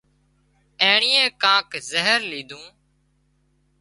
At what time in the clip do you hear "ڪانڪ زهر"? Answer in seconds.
1.43-2.19